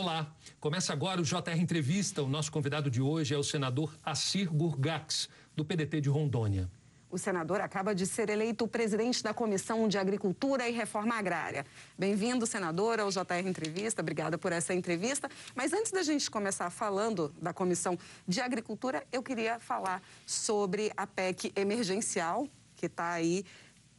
[0.00, 2.22] Olá, começa agora o JR Entrevista.
[2.22, 6.70] O nosso convidado de hoje é o senador Assir Gurgax, do PDT de Rondônia.
[7.10, 11.66] O senador acaba de ser eleito presidente da Comissão de Agricultura e Reforma Agrária.
[11.98, 14.00] Bem-vindo, senador, ao JR Entrevista.
[14.00, 15.28] Obrigada por essa entrevista.
[15.54, 21.06] Mas antes da gente começar falando da Comissão de Agricultura, eu queria falar sobre a
[21.06, 23.44] PEC emergencial, que está aí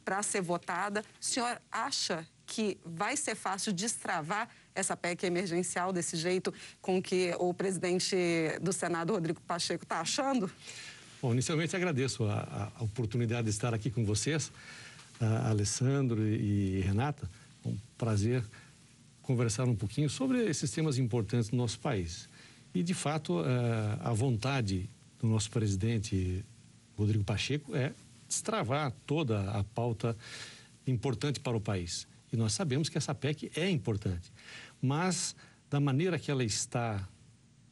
[0.04, 1.04] para ser votada.
[1.20, 7.34] O senhor acha que vai ser fácil destravar essa PEC emergencial desse jeito com que
[7.38, 8.16] o presidente
[8.60, 10.50] do Senado, Rodrigo Pacheco, está achando?
[11.20, 14.50] Bom, inicialmente agradeço a, a, oportunidade de estar aqui com vocês,
[15.44, 17.30] Alessandro e Renata.
[17.64, 18.44] Um prazer
[19.22, 22.28] conversar um pouquinho sobre esses temas importantes do nosso país.
[22.74, 26.44] E, de fato, eh, a vontade do nosso presidente
[26.96, 27.92] Rodrigo Pacheco é
[28.28, 30.16] destravar toda a pauta
[30.86, 32.06] importante para o país.
[32.32, 34.32] E nós sabemos que essa PEC é importante.
[34.80, 35.36] Mas,
[35.68, 37.06] da maneira que ela está,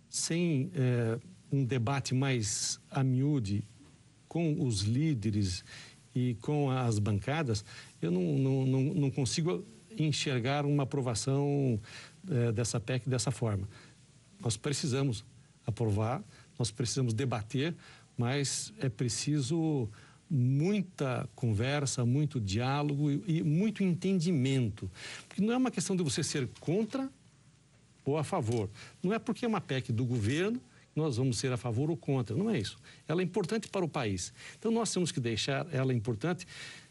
[0.08, 1.18] sem é,
[1.50, 3.64] um debate mais a miúde
[4.28, 5.64] com os líderes
[6.14, 7.64] e com as bancadas,
[8.02, 9.64] eu não, não, não, não consigo
[9.98, 11.80] enxergar uma aprovação
[12.28, 13.68] é, dessa PEC dessa forma.
[14.40, 15.24] Nós precisamos
[15.66, 16.22] aprovar,
[16.58, 17.74] nós precisamos debater,
[18.16, 19.88] mas é preciso
[20.30, 24.90] muita conversa, muito diálogo e, e muito entendimento.
[25.26, 27.10] Porque não é uma questão de você ser contra
[28.04, 28.70] ou a favor.
[29.02, 30.60] Não é porque é uma PEC do governo
[30.94, 32.36] nós vamos ser a favor ou contra.
[32.36, 32.76] Não é isso.
[33.06, 34.32] Ela é importante para o país.
[34.58, 36.46] Então nós temos que deixar ela importante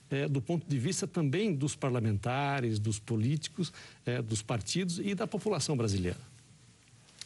[0.09, 3.71] é, do ponto de vista também dos parlamentares, dos políticos,
[4.05, 6.19] é, dos partidos e da população brasileira.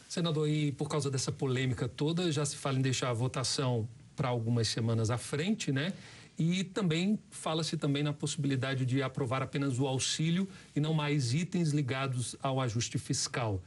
[0.08, 4.28] Senador, e por causa dessa polêmica toda, já se fala em deixar a votação para
[4.28, 5.92] algumas semanas à frente, né?
[6.38, 11.70] E também fala-se também na possibilidade de aprovar apenas o auxílio e não mais itens
[11.70, 13.62] ligados ao ajuste fiscal.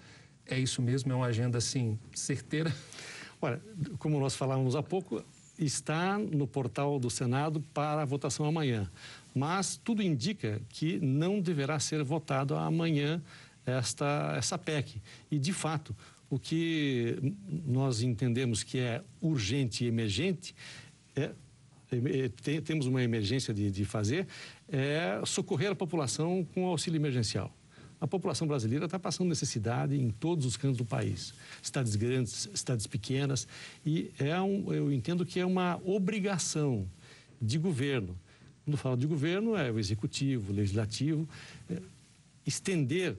[0.45, 1.11] É isso mesmo?
[1.11, 2.73] É uma agenda assim certeira?
[3.41, 3.61] Olha,
[3.99, 5.23] como nós falávamos há pouco,
[5.57, 8.89] está no portal do Senado para a votação amanhã.
[9.33, 13.21] Mas tudo indica que não deverá ser votado amanhã
[13.65, 15.01] esta essa PEC.
[15.29, 15.95] E de fato,
[16.29, 17.17] o que
[17.65, 20.55] nós entendemos que é urgente e emergente
[21.15, 21.31] é,
[21.91, 24.27] é temos uma emergência de, de fazer
[24.67, 27.53] é socorrer a população com auxílio emergencial.
[27.99, 31.33] A população brasileira está passando necessidade em todos os cantos do país,
[31.63, 33.47] cidades grandes, cidades pequenas,
[33.83, 36.87] e é um, eu entendo que é uma obrigação
[37.41, 38.15] de governo.
[38.63, 41.27] Quando falo de governo, é o executivo, o legislativo,
[41.69, 41.81] é,
[42.45, 43.17] estender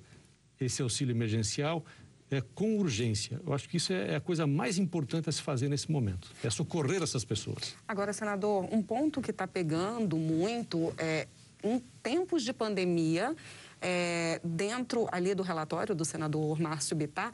[0.61, 1.85] esse auxílio emergencial
[2.31, 3.41] é, com urgência.
[3.47, 6.31] Eu acho que isso é, é a coisa mais importante a se fazer nesse momento,
[6.43, 7.77] é socorrer essas pessoas.
[7.87, 11.27] Agora, senador, um ponto que está pegando muito é
[11.63, 13.35] em tempos de pandemia,
[13.81, 17.33] é, dentro ali do relatório do senador Márcio Bittar,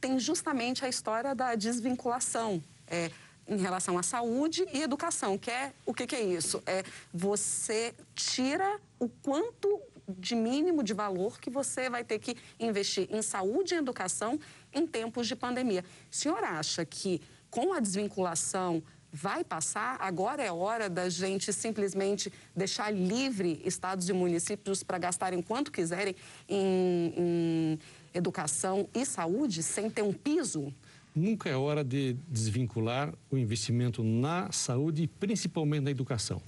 [0.00, 2.62] tem justamente a história da desvinculação.
[2.86, 3.10] É,
[3.48, 6.62] em relação à saúde e educação, que é o que, que, é isso?
[6.64, 13.08] É você tira o quanto de mínimo de valor que você vai ter que investir
[13.10, 14.38] em saúde e educação
[14.72, 15.84] em tempos de pandemia.
[16.10, 17.20] O senhor acha que
[17.50, 18.82] com a desvinculação
[19.12, 19.96] vai passar?
[20.00, 26.16] Agora é hora da gente simplesmente deixar livre estados e municípios para gastarem quanto quiserem
[26.48, 27.78] em, em
[28.14, 30.72] educação e saúde sem ter um piso?
[31.14, 36.40] Nunca é hora de desvincular o investimento na saúde principalmente na educação.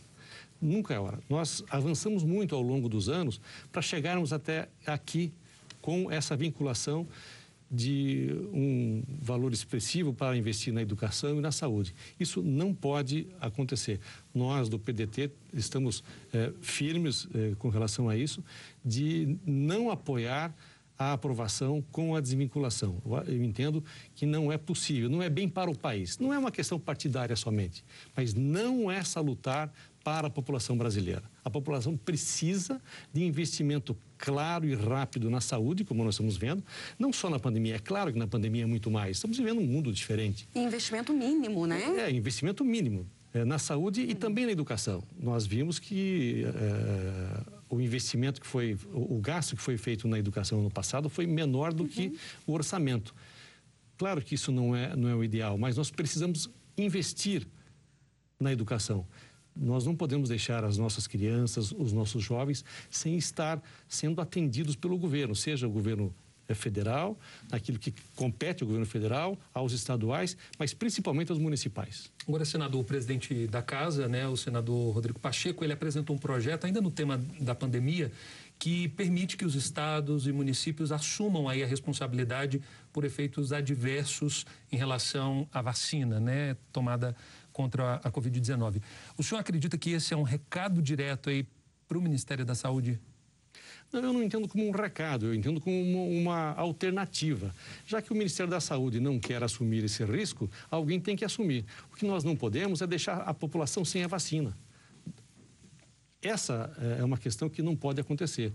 [0.60, 1.20] Nunca é hora.
[1.28, 5.32] Nós avançamos muito ao longo dos anos para chegarmos até aqui
[5.80, 7.06] com essa vinculação
[7.70, 11.94] de um valor expressivo para investir na educação e na saúde.
[12.18, 14.00] Isso não pode acontecer.
[14.32, 18.44] Nós, do PDT, estamos é, firmes é, com relação a isso,
[18.84, 20.54] de não apoiar
[20.96, 23.02] a aprovação com a desvinculação.
[23.26, 23.82] Eu entendo
[24.14, 26.18] que não é possível, não é bem para o país.
[26.18, 27.84] Não é uma questão partidária somente,
[28.16, 29.72] mas não é salutar
[30.04, 31.22] para a população brasileira.
[31.42, 32.80] A população precisa
[33.12, 36.62] de investimento claro e rápido na saúde, como nós estamos vendo,
[36.98, 39.16] não só na pandemia, é claro que na pandemia é muito mais.
[39.16, 40.46] Estamos vivendo um mundo diferente.
[40.54, 41.82] investimento mínimo, né?
[41.98, 43.06] É, investimento mínimo.
[43.32, 45.02] É, na saúde e também na educação.
[45.18, 50.18] Nós vimos que é, o investimento que foi, o, o, gasto que foi feito na
[50.20, 51.88] educação no passado foi menor do uhum.
[51.88, 52.16] que
[52.46, 53.12] o orçamento.
[53.98, 56.48] Claro que isso não é, não é o ideal, mas nós precisamos
[56.78, 57.44] investir
[58.38, 59.04] na educação.
[59.56, 64.98] Nós não podemos deixar as nossas crianças, os nossos jovens, sem estar sendo atendidos pelo
[64.98, 66.12] governo, seja o governo
[66.46, 67.18] eh, federal,
[67.50, 72.12] naquilo que compete ao governo federal, aos estaduais, mas principalmente aos municipais.
[72.28, 76.66] Agora, senador, o presidente da casa, né, o senador Rodrigo Pacheco, ele apresentou um projeto,
[76.66, 78.12] ainda no tema da pandemia,
[78.58, 82.60] que permite que os estados e municípios assumam aí a responsabilidade
[82.92, 87.16] por efeitos adversos em relação à vacina, né, tomada
[87.54, 88.82] contra a Covid-19.
[89.16, 91.46] O senhor acredita que esse é um recado direto aí
[91.86, 93.00] para o Ministério da Saúde?
[93.92, 97.54] Não, eu não entendo como um recado, eu entendo como uma, uma, alternativa.
[97.86, 101.64] Já que o Ministério da Saúde não quer assumir esse risco, alguém tem que assumir.
[101.92, 104.56] O que nós não podemos é deixar a população sem a vacina.
[106.20, 108.52] Essa é uma questão que não pode acontecer.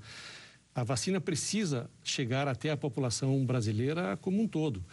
[0.76, 4.84] A vacina precisa chegar até a população brasileira como um todo.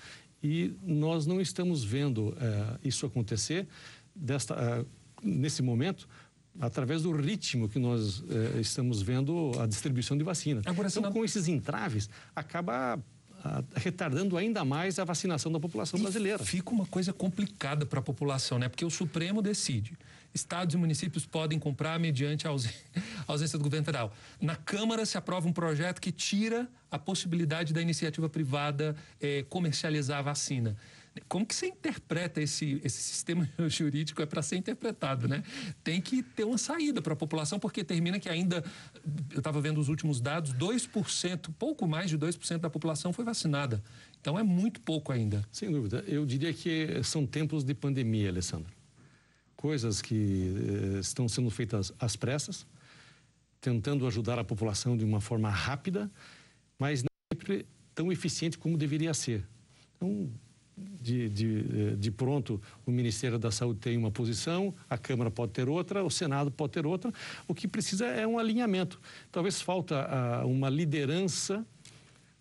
[0.42, 3.66] E nós não estamos vendo é, isso acontecer
[4.16, 4.84] desta, é,
[5.22, 6.08] nesse momento
[6.58, 10.62] através do ritmo que nós é, estamos vendo a distribuição de vacina.
[10.64, 12.98] Agora, então, com esses entraves, acaba
[13.74, 16.42] retardando ainda mais a vacinação da população brasileira.
[16.42, 18.68] Fica uma coisa complicada para a população, né?
[18.68, 19.96] Porque o Supremo decide.
[20.34, 22.50] Estados e municípios podem comprar mediante a
[23.26, 24.12] ausência do governo federal.
[24.40, 30.18] Na Câmara se aprova um projeto que tira a possibilidade da iniciativa privada eh, comercializar
[30.18, 30.76] a vacina.
[31.28, 34.20] Como que você interpreta esse, esse sistema jurídico?
[34.22, 35.42] É para ser interpretado, né?
[35.82, 38.64] Tem que ter uma saída para a população, porque termina que ainda,
[39.32, 43.82] eu estava vendo os últimos dados, 2%, pouco mais de 2% da população foi vacinada.
[44.20, 45.44] Então é muito pouco ainda.
[45.50, 46.04] Sem dúvida.
[46.06, 48.72] Eu diria que são tempos de pandemia, Alessandro.
[49.56, 50.54] Coisas que
[50.94, 52.66] eh, estão sendo feitas às pressas,
[53.60, 56.10] tentando ajudar a população de uma forma rápida,
[56.78, 59.44] mas não sempre tão eficiente como deveria ser.
[59.96, 60.30] Então,
[61.06, 65.52] de, de, eh, de, pronto o Ministério da Saúde tem uma posição, a Câmara pode
[65.52, 67.12] ter outra, o Senado pode ter outra.
[67.46, 69.00] O que precisa é um alinhamento.
[69.30, 69.94] Talvez falta
[70.42, 71.64] uh, uma liderança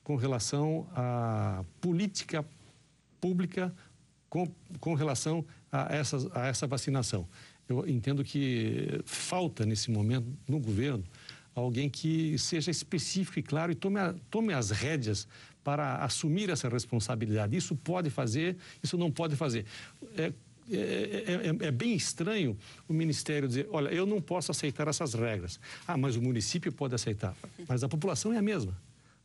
[0.04, 2.44] com relação à política
[3.22, 3.74] pública
[4.28, 4.48] com,
[4.80, 7.28] com relação a, essas, a essa vacinação.
[7.70, 11.04] Eu entendo que falta nesse momento no governo
[11.54, 15.28] alguém que seja específico e claro e tome, a, tome as rédeas
[15.66, 17.58] para assumir essa responsabilidade.
[17.58, 19.66] Isso pode fazer, isso não pode fazer.
[20.16, 20.32] É,
[20.72, 22.56] é, é, é, bem estranho
[22.88, 25.60] o Ministério dizer: olha, eu não posso aceitar essas regras.
[25.88, 27.36] Ah, mas o município pode aceitar.
[27.68, 28.78] Mas a população é a mesma.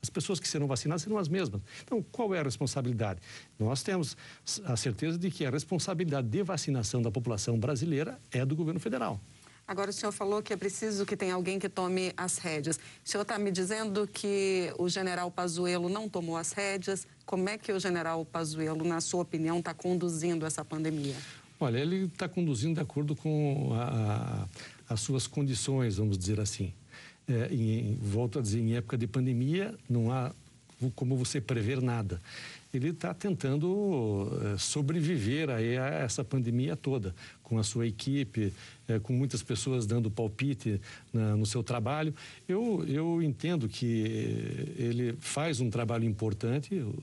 [0.02, 1.60] As pessoas que serão vacinadas serão as mesmas.
[1.84, 3.20] Então, qual é a responsabilidade?
[3.58, 4.16] Nós temos
[4.64, 9.20] a certeza de que a responsabilidade de vacinação da população brasileira é do governo federal.
[9.70, 12.76] Agora, o senhor falou que é preciso que tenha alguém que tome as rédeas.
[12.76, 17.06] O senhor está me dizendo que o general Pazuello não tomou as rédeas.
[17.24, 21.14] Como é que o general Pazuello, na sua opinião, está conduzindo essa pandemia?
[21.60, 24.48] Olha, ele está conduzindo de acordo com a,
[24.88, 26.72] a, as suas condições, vamos dizer assim.
[27.28, 30.32] É, em, volto a dizer, em época de pandemia, não há
[30.88, 32.20] como você prever nada
[32.72, 38.52] ele está tentando eh, sobreviver a essa pandemia toda, com a sua equipe,
[38.86, 40.80] eh, com muitas pessoas dando palpite
[41.12, 42.14] no seu trabalho.
[42.48, 46.96] Eu, eu entendo que ele faz um trabalho importante, o,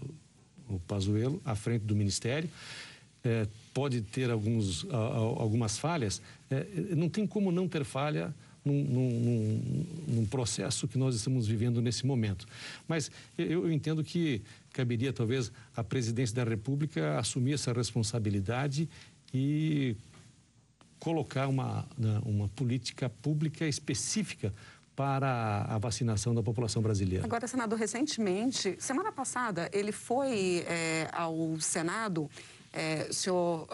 [0.70, 2.50] o Pazuello, à frente do Ministério.
[3.24, 6.66] É, pode ter alguns, algumas falhas, é,
[6.96, 8.34] não tem como não ter falha
[8.74, 12.46] num, num, num, processo que nós estamos vivendo nesse momento.
[12.88, 14.42] Mas eu, eu entendo que
[14.74, 18.88] caberia talvez à presidência da República assumir essa responsabilidade
[19.34, 19.96] e
[21.00, 24.54] colocar uma, né, uma política pública específica
[24.96, 27.24] para a vacinação da população brasileira.
[27.24, 32.30] Agora, senador, recentemente, semana passada, ele foi é, ao Senado,
[32.74, 33.68] é, senhor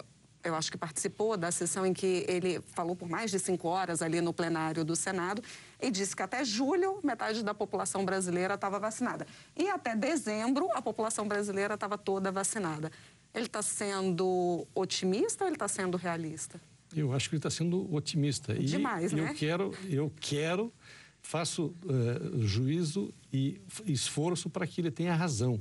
[0.44, 4.02] eu acho que participou da sessão em que ele falou por mais de cinco horas
[4.02, 5.42] ali no plenário do Senado
[5.80, 9.26] e disse que até julho metade da população brasileira estava vacinada.
[9.56, 12.92] E até dezembro a população brasileira estava toda vacinada.
[13.34, 16.60] Ele está sendo otimista ou ele está sendo realista?
[16.94, 18.54] Eu acho que ele está sendo otimista.
[18.54, 19.30] Demais, e né?
[19.30, 20.72] Eu quero, eu quero,
[21.20, 25.60] faço uh, juízo e esforço para que ele tenha razão.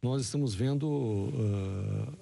[0.00, 2.21] Nós estamos vendo uh,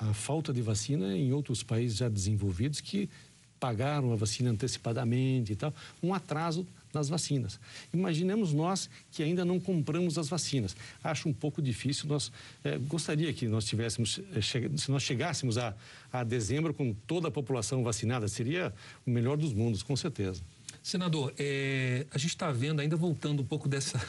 [0.00, 3.08] a falta de vacina em outros países já desenvolvidos que
[3.58, 7.60] pagaram a vacina antecipadamente e tal, um atraso nas vacinas.
[7.92, 10.74] Imaginemos nós que ainda não compramos as vacinas.
[11.04, 12.08] Acho um pouco difícil.
[12.08, 12.32] Nós
[12.64, 15.74] é, gostaria que nós tivéssemos, é, se nós chegássemos a,
[16.10, 18.72] a dezembro com toda a população vacinada, seria
[19.06, 20.42] o melhor dos mundos, com certeza.
[20.82, 24.00] Senador, é, a gente está vendo, ainda voltando um pouco dessa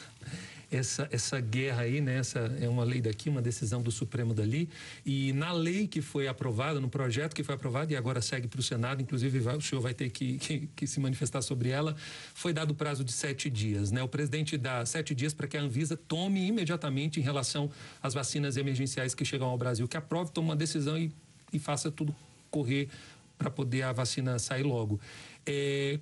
[0.72, 2.16] essa, essa guerra aí, né?
[2.16, 4.70] Essa é uma lei daqui, uma decisão do Supremo dali.
[5.04, 8.58] E na lei que foi aprovada, no projeto que foi aprovado e agora segue para
[8.58, 11.94] o Senado, inclusive vai, o senhor vai ter que, que, que, se manifestar sobre ela,
[12.34, 14.02] foi dado prazo de sete dias, né?
[14.02, 17.70] O presidente dá sete dias para que a Anvisa tome imediatamente em relação
[18.02, 21.12] às vacinas emergenciais que chegam ao Brasil, que aprove, tome uma decisão e,
[21.52, 22.16] e faça tudo
[22.50, 22.88] correr
[23.36, 24.98] para poder a vacina sair logo.
[25.44, 25.98] É,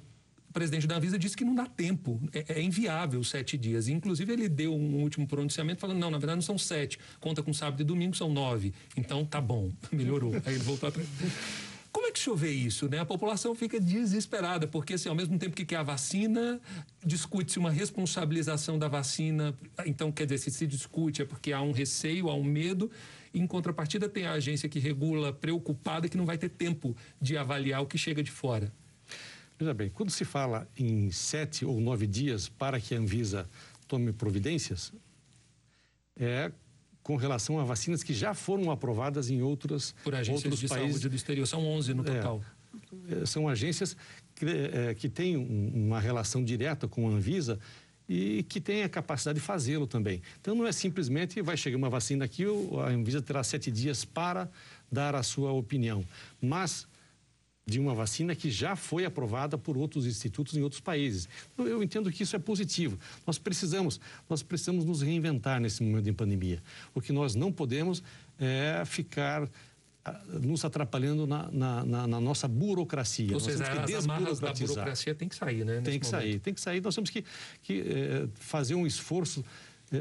[0.51, 3.87] o presidente da Anvisa disse que não dá tempo, é, é, inviável sete dias.
[3.87, 7.53] Inclusive, ele deu um último pronunciamento falando: não, na verdade não são sete, conta com
[7.53, 8.75] sábado e domingo, são nove.
[8.97, 10.35] Então tá bom, melhorou.
[10.45, 11.09] Aí ele voltou atrás.
[11.93, 12.99] Como é que chover isso, né?
[12.99, 16.61] A população fica desesperada, porque assim, ao mesmo tempo que quer a vacina,
[17.05, 19.57] discute-se uma responsabilização da vacina.
[19.87, 22.91] Então, quer dizer, se se discute é porque há um receio, há um medo.
[23.33, 27.83] Em contrapartida, tem a agência que regula preocupada que não vai ter tempo de avaliar
[27.83, 28.73] o que chega de fora.
[29.61, 33.47] Veja bem, quando se fala em sete ou nove dias para que a Anvisa
[33.87, 34.91] tome providências,
[36.17, 36.51] é
[37.03, 40.93] com relação a vacinas que já foram aprovadas em outras Por agências outros de países.
[40.93, 41.47] saúde do exterior.
[41.47, 42.43] São 11 no total.
[43.11, 43.95] É, são agências
[44.35, 47.59] que, é, que têm uma relação direta com a Anvisa
[48.09, 50.23] e que têm a capacidade de fazê-lo também.
[50.41, 54.51] Então, não é simplesmente vai chegar uma vacina aqui, a Anvisa terá sete dias para
[54.91, 56.03] dar a sua opinião.
[56.41, 56.89] Mas
[57.67, 61.29] de uma vacina que já foi aprovada por outros institutos em outros países.
[61.53, 62.99] Então, eu entendo que isso é positivo.
[63.27, 66.63] Nós precisamos, nós precisamos nos reinventar nesse momento de pandemia.
[66.95, 68.03] O que nós não podemos
[68.39, 69.49] é ficar
[70.05, 73.33] ah, nos atrapalhando na, na, na, na nossa burocracia.
[73.35, 75.81] Ou seja, as amarras da burocracia tem que sair, né?
[75.83, 76.07] Tem que momento.
[76.07, 76.81] sair, tem que sair.
[76.81, 77.25] Nós temos que,
[77.63, 79.45] que é, fazer um esforço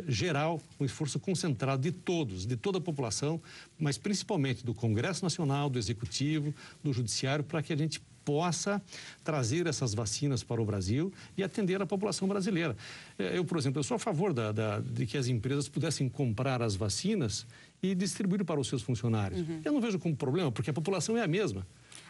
[0.08, 3.42] geral, um esforço concentrado de todos, de toda a população,
[3.80, 6.54] mas principalmente do Congresso Nacional, do Executivo,
[6.84, 8.80] do Judiciário, para que a gente possa
[9.24, 12.78] trazer essas vacinas para o Brasil e atender a população brasileira.
[13.18, 16.08] Eh, eu, por exemplo, eu sou a favor da, da, de que as empresas pudessem
[16.08, 17.48] comprar as vacinas
[17.82, 19.40] e distribuir para os seus funcionários.
[19.40, 19.62] Uhum.
[19.66, 21.66] Eu não vejo como problema, porque a população é a mesma.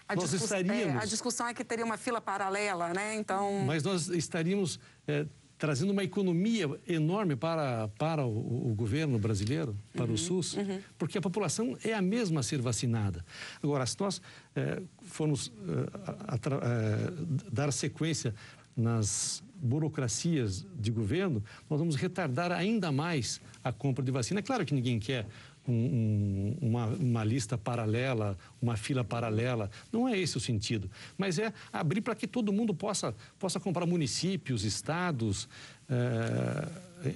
[0.09, 0.95] A, nós estaríamos...
[0.95, 3.15] É, a discussão é que teria uma fila paralela, né?
[3.15, 3.63] Então...
[3.65, 5.25] Mas nós estaríamos é,
[5.59, 10.79] trazendo uma economia enorme para, para o, o governo brasileiro, para uhum, o SUS, uhum.
[10.97, 13.25] porque a população é a mesma a ser vacinada.
[13.61, 14.21] Agora, se nós
[14.55, 18.33] é, formos é, dar sequência
[18.75, 24.39] nas burocracias de governo, nós vamos retardar ainda mais a compra de vacina.
[24.39, 25.27] É claro que ninguém quer
[25.71, 29.69] um, uma, uma, lista paralela, uma fila paralela.
[29.91, 30.89] Não é esse o sentido.
[31.17, 35.47] Mas é abrir para que todo mundo possa, possa comprar municípios, estados,
[35.89, 36.67] eh,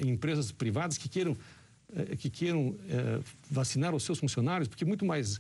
[0.06, 1.38] empresas privadas que queiram
[1.96, 3.20] eh, que queiram eh,
[3.50, 5.40] vacinar os seus funcionários, porque muito mais,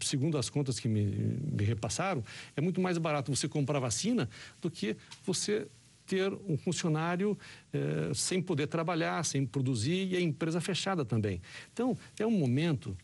[0.00, 2.24] segundo as contas que me, me repassaram,
[2.56, 4.28] é muito mais barato você comprar vacina
[4.60, 5.68] do que você
[6.12, 7.38] ter um funcionário
[7.72, 11.40] eh, sem poder trabalhar, sem produzir e a empresa fechada também.
[11.72, 12.94] Então, é um momento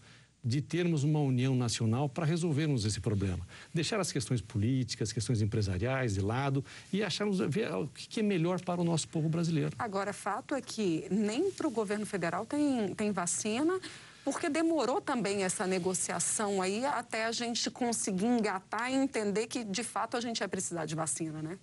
[0.44, 3.48] de termos uma união nacional para resolvermos esse problema.
[3.72, 6.62] Deixar as questões políticas, questões empresariais de lado
[6.92, 9.72] e acharmos ver o que é melhor para o nosso povo brasileiro.
[9.78, 13.80] Agora, fato é que nem para o governo federal tem, tem vacina,
[14.22, 19.82] porque demorou também essa negociação aí até a gente conseguir engatar e entender que, de
[19.82, 21.58] fato, a gente ia precisar de vacina, né?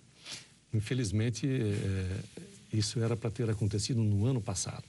[0.72, 2.20] Infelizmente, é,
[2.72, 4.84] isso era para ter acontecido no ano passado.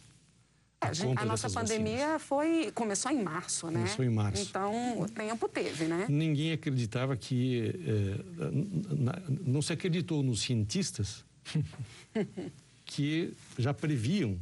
[0.81, 3.79] É, a, gente, a nossa pandemia foi começou em março, né?
[3.79, 4.43] Começou em março.
[4.43, 6.05] Então, o tempo teve, né?
[6.07, 7.73] Ninguém acreditava que...
[7.85, 11.25] É, não se acreditou nos cientistas
[12.85, 14.37] que já previam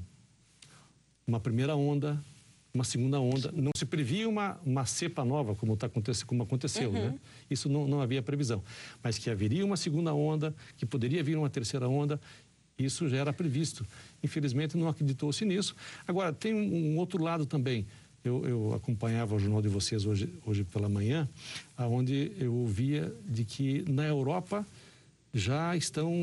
[1.26, 2.22] uma primeira onda,
[2.76, 3.52] uma segunda onda.
[3.56, 5.90] Não se previa uma, uma cepa nova, como, tá,
[6.28, 7.00] como aconteceu, né?
[7.00, 7.12] uhum.
[7.12, 7.20] né?
[7.50, 8.62] Isso não, não havia previsão.
[9.02, 12.20] Mas que haveria uma segunda onda, que poderia vir uma terceira onda,
[12.78, 13.86] isso já era previsto.
[14.22, 15.76] Infelizmente, não acreditou-se nisso.
[16.06, 17.88] Agora, tem um, um outro lado também.
[18.24, 21.30] Eu, eu, acompanhava o jornal de vocês hoje, hoje pela manhã,
[21.78, 24.66] onde eu ouvia de que na Europa
[25.38, 26.14] já estão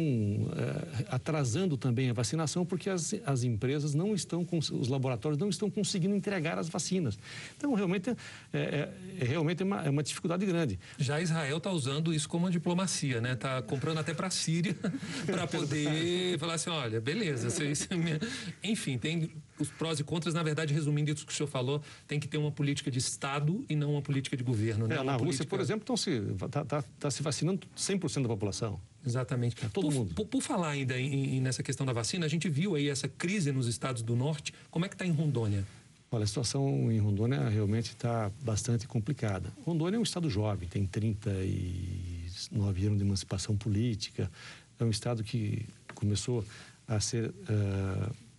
[0.56, 5.70] é, atrasando também a vacinação porque as, as empresas não estão, os laboratórios não estão
[5.70, 7.18] conseguindo entregar as vacinas.
[7.54, 10.80] Então, realmente, é, é, é realmente uma, é uma dificuldade grande.
[10.96, 13.34] Já Israel está usando isso como uma diplomacia, né?
[13.34, 14.74] Está comprando até para a Síria
[15.26, 17.86] para poder falar assim, olha, beleza, vocês...
[18.64, 19.30] enfim, tem
[19.62, 22.38] os prós e contras, na verdade, resumindo isso que o senhor falou, tem que ter
[22.38, 24.86] uma política de Estado e não uma política de governo.
[24.86, 24.96] Né?
[24.96, 25.46] É, na Rússia, política...
[25.46, 28.80] por exemplo, está tá, tá se vacinando 100% da população.
[29.04, 29.64] Exatamente.
[29.64, 30.14] É, todo por, mundo.
[30.14, 33.08] Por, por falar ainda em, em, nessa questão da vacina, a gente viu aí essa
[33.08, 34.54] crise nos estados do norte.
[34.70, 35.66] Como é que está em Rondônia?
[36.10, 39.50] Olha, a situação em Rondônia realmente está bastante complicada.
[39.64, 44.30] Rondônia é um estado jovem, tem 39 anos de emancipação política.
[44.78, 46.44] É um estado que começou
[46.86, 47.30] a ser...
[47.30, 48.31] Uh,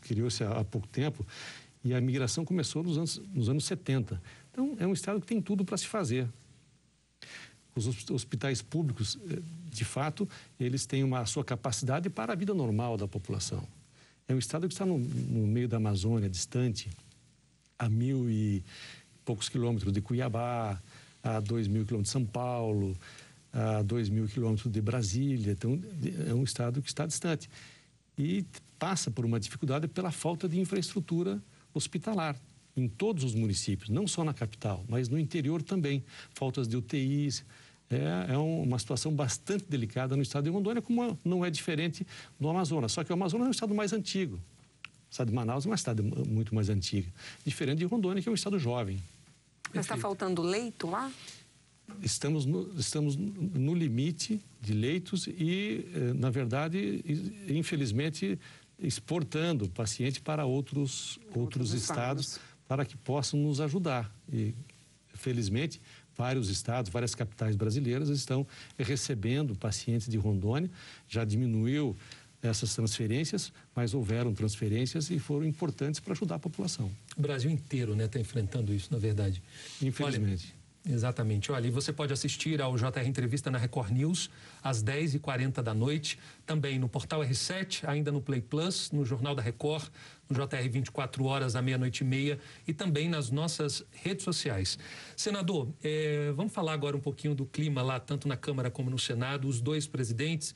[0.00, 1.26] criou-se há pouco tempo
[1.84, 4.20] e a migração começou nos anos, nos anos 70.
[4.50, 6.28] Então, é um estado que tem tudo para se fazer.
[7.74, 9.40] Os hospitais públicos, eh,
[9.70, 10.28] de fato,
[10.58, 13.66] eles têm uma sua capacidade para a vida normal da população.
[14.26, 16.90] É um estado que está no, no meio da Amazônia, distante,
[17.78, 18.64] a mil e
[19.24, 20.80] poucos quilômetros de Cuiabá,
[21.22, 22.96] a dois mil quilômetros de São Paulo,
[23.56, 25.80] a 2 mil quilômetros de Brasília, então
[26.28, 27.48] é um estado que está distante.
[28.18, 28.44] E
[28.78, 31.42] passa por uma dificuldade pela falta de infraestrutura
[31.72, 32.36] hospitalar
[32.76, 36.04] em todos os municípios, não só na capital, mas no interior também.
[36.34, 37.44] Faltas de UTIs.
[37.88, 42.04] É, é uma situação bastante delicada no estado de Rondônia, como não é diferente
[42.38, 42.90] do Amazonas.
[42.92, 44.36] Só que o Amazonas é um estado mais antigo.
[44.36, 47.08] O estado de Manaus é uma cidade muito mais antiga.
[47.44, 49.00] Diferente de Rondônia, que é um estado jovem.
[49.72, 51.12] Mas está faltando leito lá?
[52.02, 57.02] Estamos no, estamos no limite de leitos e, eh, na verdade,
[57.48, 58.38] infelizmente,
[58.78, 64.12] exportando paciente para outros, outros, outros estados, estados para que possam nos ajudar.
[64.32, 64.54] E,
[65.14, 65.80] felizmente,
[66.16, 68.46] vários estados, várias capitais brasileiras estão
[68.78, 70.70] recebendo pacientes de Rondônia.
[71.08, 71.96] Já diminuiu
[72.42, 76.90] essas transferências, mas houveram transferências e foram importantes para ajudar a população.
[77.16, 79.42] O Brasil inteiro está né, enfrentando isso, na verdade.
[79.82, 80.46] Infelizmente.
[80.48, 80.55] Olha,
[80.88, 81.50] Exatamente.
[81.50, 84.30] Olha, e você pode assistir ao JR Entrevista na Record News
[84.62, 89.42] às 10h40 da noite, também no Portal R7, ainda no Play Plus, no Jornal da
[89.42, 89.88] Record,
[90.28, 92.38] no JR 24 horas à meia-noite e meia
[92.68, 94.78] e também nas nossas redes sociais.
[95.16, 98.98] Senador, eh, vamos falar agora um pouquinho do clima lá, tanto na Câmara como no
[98.98, 99.48] Senado.
[99.48, 100.54] Os dois presidentes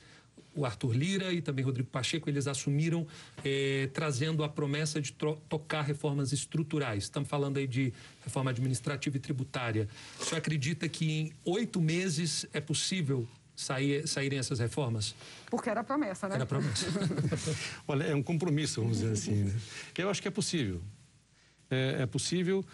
[0.53, 3.07] o Arthur Lira e também Rodrigo Pacheco, eles assumiram
[3.43, 7.03] eh, trazendo a promessa de tocar reformas estruturais.
[7.03, 7.93] Estamos falando aí de
[8.23, 9.87] reforma administrativa e tributária.
[10.19, 15.15] O senhor acredita que em oito meses é possível sair, saírem essas reformas?
[15.49, 16.35] Porque era promessa, né?
[16.35, 16.85] Era promessa.
[17.87, 19.43] Olha, é um compromisso, vamos dizer assim.
[19.45, 19.53] Né?
[19.97, 20.81] Eu acho que é possível.
[21.69, 22.65] É, é possível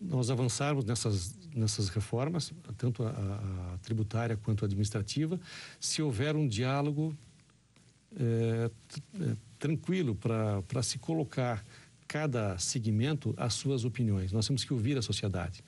[0.00, 5.40] nós avançarmos nessas, nessas reformas, tanto a, a tributária quanto a administrativa,
[5.78, 7.16] se houver um diálogo
[8.18, 8.70] é,
[9.20, 11.64] é, tranquilo para se colocar
[12.06, 14.30] cada segmento as suas opiniões.
[14.30, 15.64] Nós temos que ouvir a sociedade.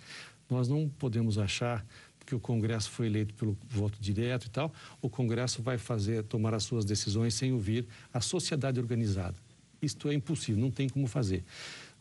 [0.49, 1.85] Nós não podemos achar
[2.25, 6.54] que o Congresso foi eleito pelo voto direto e tal, o Congresso vai fazer tomar
[6.54, 9.37] as suas decisões sem ouvir a sociedade organizada.
[9.80, 11.44] Isto é impossível, não tem como fazer.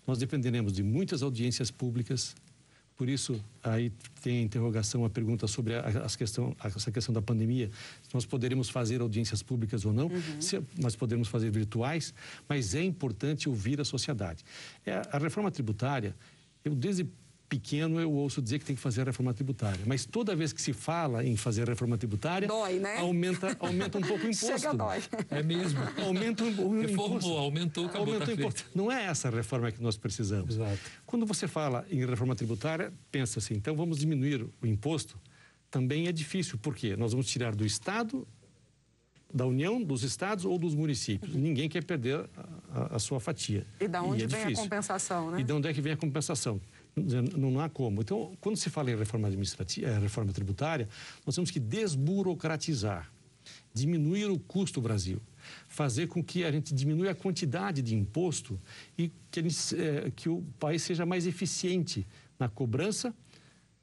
[0.06, 2.36] Nós dependeremos de muitas audiências públicas,
[2.96, 3.92] por isso, aí
[4.22, 7.70] tem a interrogação, a pergunta sobre a, a questão, essa questão da pandemia.
[8.14, 10.42] Nós poderemos fazer audiências públicas ou não, uhum.
[10.42, 12.14] se, nós podemos fazer virtuais,
[12.48, 14.46] mas é importante ouvir a sociedade.
[14.86, 16.16] É, a reforma tributária,
[16.64, 17.06] eu desde
[17.48, 19.80] pequeno eu ouço dizer que tem que fazer a reforma tributária.
[19.86, 22.98] Mas toda vez que se fala em fazer a reforma tributária, dói, né?
[22.98, 24.60] aumenta, aumenta um pouco o imposto.
[24.60, 25.02] Chega dói.
[25.30, 25.80] É mesmo.
[26.04, 27.32] Aumenta um, um Reformou, imposto.
[27.34, 28.66] aumentou, acabou aumentou o imposto.
[28.74, 30.56] Não é essa a reforma que nós precisamos.
[30.56, 30.80] Exato.
[31.06, 35.20] Quando você fala em reforma tributária, pensa assim, então vamos diminuir o imposto?
[35.70, 38.28] Também é difícil, porque nós vamos tirar do Estado
[39.36, 41.36] da União, dos estados ou dos municípios.
[41.36, 42.26] Ninguém quer perder
[42.72, 43.68] a, a, sua fatia.
[43.82, 44.62] E da onde e é vem difícil.
[44.62, 45.42] a compensação, né?
[45.42, 46.62] E de onde é que vem a compensação?
[46.96, 48.02] Não há como.
[48.02, 50.88] Então, quando se fala em reforma administrativa, eh, reforma tributária,
[51.26, 53.12] nós temos que desburocratizar,
[53.74, 55.22] diminuir o custo do Brasil,
[55.68, 58.60] fazer com que a gente diminua a quantidade de imposto
[58.98, 62.08] e que, gente, é, que o país seja mais eficiente
[62.40, 63.14] na cobrança,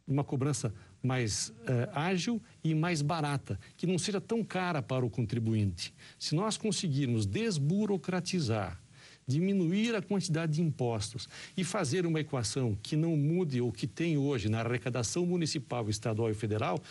[0.09, 0.73] uma cobrança
[1.03, 5.93] mais é, ágil e mais barata, que não seja tão cara para o contribuinte.
[6.19, 8.82] Se nós conseguirmos desburocratizar
[9.27, 14.17] diminuir a quantidade de impostos e fazer uma equação que não mude o que tem
[14.17, 16.83] hoje na arrecadação municipal, estadual e federal,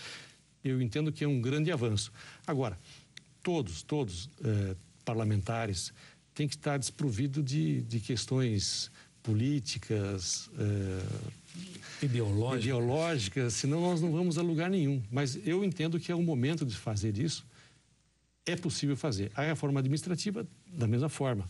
[0.64, 2.12] eu entendo que é um grande avanço.
[2.46, 2.78] Agora,
[3.42, 5.94] todos, todos eh, parlamentares
[6.34, 8.92] têm que estar desprovidos de, de questões
[9.24, 12.64] políticas, eh, ideológicas.
[12.64, 15.02] ideológicas, senão nós não vamos a lugar nenhum.
[15.12, 17.46] Mas eu entendo que é o momento de fazer isso.
[18.46, 19.32] É possível fazer.
[19.36, 21.48] A reforma administrativa, da mesma forma.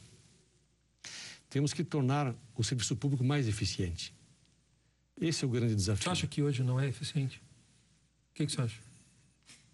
[1.52, 4.16] Temos que tornar o serviço público mais eficiente.
[5.20, 6.06] Esse é o grande desafio.
[6.06, 7.42] Você acha que hoje não é eficiente?
[8.32, 8.80] O que, que você acha?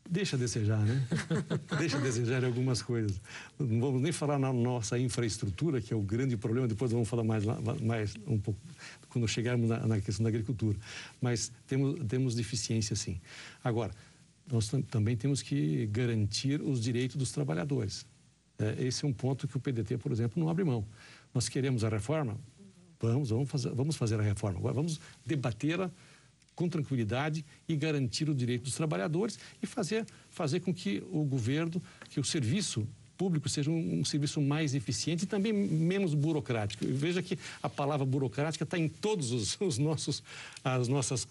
[0.09, 1.07] Deixa a desejar, né?
[1.77, 3.21] Deixa a desejar algumas coisas.
[3.59, 7.23] Não vamos nem falar na nossa infraestrutura, que é o grande problema, depois vamos falar
[7.23, 7.43] mais,
[7.79, 8.59] mais um pouco
[9.09, 10.75] quando chegarmos na, na questão da agricultura.
[11.21, 13.21] Mas temos, temos deficiência, sim.
[13.63, 13.93] Agora,
[14.51, 18.03] nós também temos que garantir os direitos dos trabalhadores.
[18.57, 20.83] É, esse é um ponto que o PDT, por exemplo, não abre mão.
[21.38, 22.36] Nós queremos a reforma?
[23.00, 24.58] Vamos, vamos fazer, vamos fazer a reforma.
[24.58, 25.91] Agora vamos debatê-la
[26.56, 31.80] com tranquilidade e garantir o direito dos trabalhadores e fazer, fazer com que o governo,
[32.10, 36.84] que o serviço público seja um, um serviço mais eficiente e também menos burocrático.
[36.88, 40.23] Veja que a palavra burocrática está em todos os, os nossos,
[40.63, 41.28] as nossas,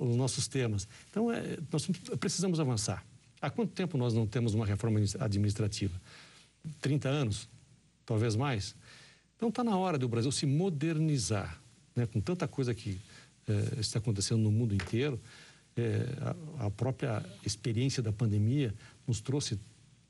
[0.00, 0.88] os nossos temas.
[1.12, 1.86] Então, é, nós
[2.18, 3.06] precisamos avançar.
[3.40, 5.94] Há quanto tempo nós não temos uma reforma administrativa?
[6.80, 7.48] 30 anos?
[8.06, 8.74] Talvez mais?
[9.36, 11.60] Então está na hora do Brasil se modernizar,
[11.94, 12.06] né?
[12.06, 12.98] com tanta coisa que
[13.46, 15.20] eh, está acontecendo no mundo inteiro.
[15.76, 16.06] é,
[16.58, 18.72] a, a própria experiência da pandemia
[19.06, 19.58] nos trouxe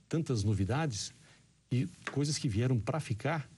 [0.09, 1.13] tantas novidades
[1.73, 3.49] e coisas que vieram para ficar,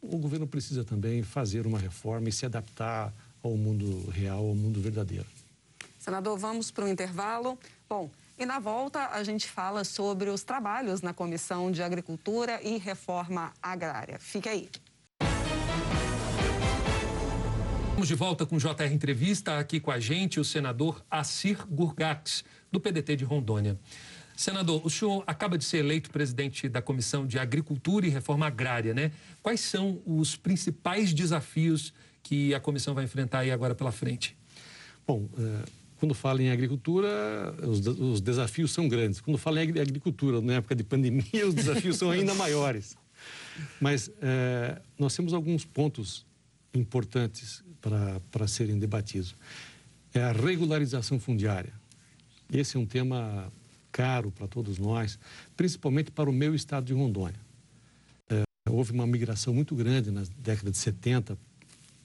[0.00, 4.80] o governo precisa também fazer uma reforma e se adaptar ao mundo real, ao mundo
[4.80, 5.26] verdadeiro.
[5.98, 7.58] Senador, vamos para o intervalo.
[7.88, 12.78] Bom, e na volta a gente fala sobre os trabalhos na Comissão de Agricultura e
[12.78, 14.18] Reforma Agrária.
[14.18, 14.68] Fique aí.
[17.88, 19.58] Estamos de volta com o JR Entrevista.
[19.58, 23.76] Aqui com a gente o senador Assir Gurgax, do PDT de Rondônia.
[24.36, 28.94] Senador, o senhor acaba de ser eleito presidente da Comissão de Agricultura e Reforma Agrária,
[28.94, 29.10] né?
[29.42, 34.36] Quais são os principais desafios que a comissão vai enfrentar aí agora pela frente?
[35.04, 35.68] Bom, é,
[35.98, 39.20] quando fala em agricultura, os, os desafios são grandes.
[39.20, 42.96] Quando fala em agricultura, na época de pandemia, os desafios são ainda maiores.
[43.80, 46.24] Mas é, nós temos alguns pontos
[46.72, 49.34] importantes para serem debatidos.
[50.14, 51.72] É a regularização fundiária.
[52.52, 53.52] Esse é um tema
[53.90, 55.18] caro para todos nós,
[55.56, 57.40] principalmente para o meu estado de Rondônia.
[58.30, 61.36] É, houve uma migração muito grande na década de 70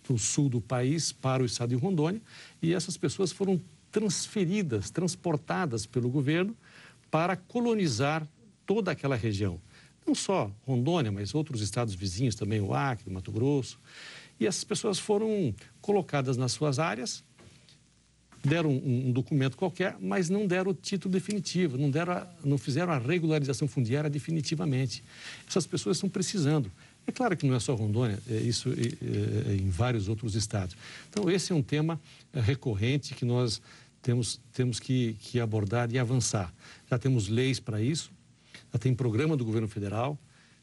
[0.02, 2.22] para o sul do país, para o estado de Rondônia,
[2.62, 3.62] e essas pessoas foram
[3.94, 6.58] transferidas, transportadas pelo governo
[7.12, 8.28] para colonizar
[8.66, 9.62] toda aquela região.
[10.06, 13.80] Não só Rondônia, mas outros estados vizinhos também, o Acre, o Mato Grosso.
[14.40, 17.24] E essas pessoas foram colocadas nas suas áreas,
[18.44, 22.58] deram um, um documento qualquer, mas não deram o título definitivo, não, deram a, não
[22.58, 25.04] fizeram a regularização fundiária definitivamente.
[25.48, 26.70] Essas pessoas estão precisando.
[27.06, 30.76] É claro que não é só Rondônia, é isso é, é, em vários outros estados.
[31.10, 32.00] Então, esse é um tema
[32.34, 33.62] é, recorrente que nós
[34.04, 36.54] temos, temos que, que abordar e avançar.
[36.90, 38.12] Já temos leis para isso,
[38.72, 40.20] já tem programa do governo federal,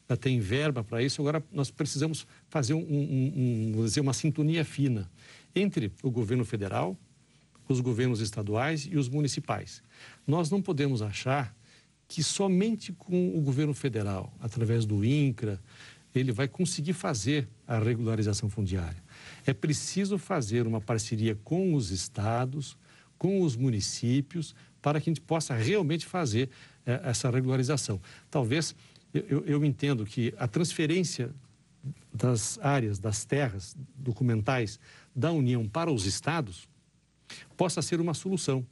[0.07, 1.21] já tem verba para isso.
[1.21, 5.09] Agora, nós precisamos fazer um, um, um, dizer, uma sintonia fina
[5.55, 6.95] entre o governo federal,
[7.67, 9.81] os governos estaduais e os municipais.
[10.27, 11.55] Nós não podemos achar
[12.07, 15.59] que somente com o governo federal, através do INCRA,
[16.13, 19.01] ele vai conseguir fazer a regularização fundiária.
[19.45, 22.77] É preciso fazer uma parceria com os estados,
[23.21, 26.49] com os municípios, para que a gente possa realmente fazer
[26.83, 28.01] é, essa regularização.
[28.31, 28.73] Talvez
[29.13, 31.29] eu, eu entendo que a transferência
[32.11, 34.79] das áreas, das terras documentais
[35.15, 36.67] da União para os estados
[37.55, 38.65] possa ser uma solução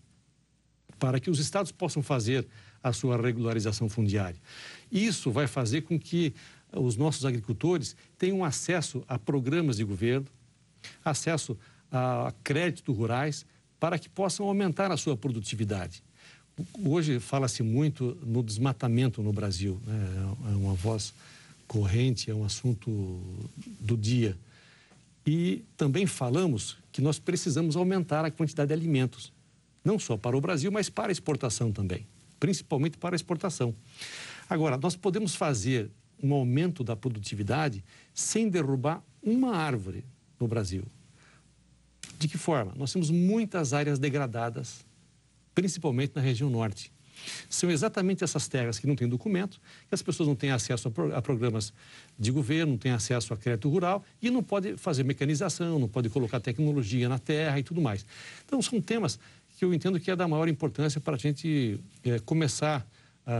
[0.97, 2.47] para que os estados possam fazer
[2.81, 4.41] a sua regularização fundiária.
[4.91, 6.33] Isso vai fazer com que
[6.73, 10.25] os nossos agricultores tenham acesso a programas de governo,
[11.05, 11.55] acesso
[11.91, 13.45] a crédito rurais,
[13.80, 16.04] para que possam aumentar a sua produtividade.
[16.84, 20.36] Hoje fala-se muito no desmatamento no Brasil, né?
[20.52, 21.13] é uma voz
[21.68, 23.22] corrente, é um assunto
[23.80, 24.38] do dia.
[25.26, 29.32] E também falamos que nós precisamos aumentar a quantidade de alimentos,
[29.86, 32.06] não só para o Brasil, mas para a exportação também,
[32.39, 33.74] principalmente para a exportação.
[34.50, 35.89] Agora, nós podemos fazer
[36.22, 40.04] um aumento da produtividade sem derrubar uma árvore
[40.39, 40.84] no Brasil.
[42.19, 42.73] De que forma?
[42.75, 44.86] Nós temos muitas áreas degradadas
[45.55, 46.91] principalmente na região norte.
[47.49, 50.91] São exatamente essas terras que não têm documento, que as pessoas não têm acesso a,
[50.91, 51.73] pro, a programas
[52.17, 56.10] de governo, não têm acesso a crédito rural e não pode fazer mecanização, não pode
[56.10, 58.05] colocar tecnologia na terra e tudo mais.
[58.45, 59.19] Então, são temas
[59.58, 62.86] que eu entendo que é da maior importância para a gente é, começar
[63.25, 63.34] a,